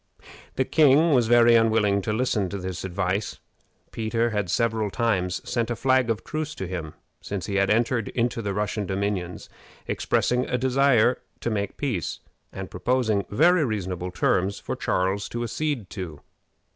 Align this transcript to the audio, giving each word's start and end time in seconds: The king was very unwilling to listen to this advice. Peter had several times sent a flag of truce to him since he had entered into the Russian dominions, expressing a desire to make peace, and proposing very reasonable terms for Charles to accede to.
The 0.55 0.65
king 0.65 1.13
was 1.13 1.27
very 1.27 1.53
unwilling 1.53 2.01
to 2.01 2.11
listen 2.11 2.49
to 2.49 2.57
this 2.57 2.83
advice. 2.83 3.39
Peter 3.91 4.31
had 4.31 4.49
several 4.49 4.89
times 4.89 5.47
sent 5.47 5.69
a 5.69 5.75
flag 5.75 6.09
of 6.09 6.23
truce 6.23 6.55
to 6.55 6.65
him 6.65 6.95
since 7.21 7.45
he 7.45 7.57
had 7.57 7.69
entered 7.69 8.07
into 8.07 8.41
the 8.41 8.55
Russian 8.55 8.87
dominions, 8.87 9.47
expressing 9.85 10.47
a 10.49 10.57
desire 10.57 11.21
to 11.41 11.51
make 11.51 11.77
peace, 11.77 12.19
and 12.51 12.71
proposing 12.71 13.27
very 13.29 13.63
reasonable 13.63 14.09
terms 14.09 14.57
for 14.59 14.75
Charles 14.75 15.29
to 15.29 15.43
accede 15.43 15.87
to. 15.91 16.19